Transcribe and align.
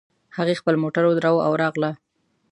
هغې 0.37 0.53
خپلې 0.59 0.77
موټر 0.83 1.03
ودراوو 1.05 1.45
او 1.47 1.53
راغله 1.61 1.91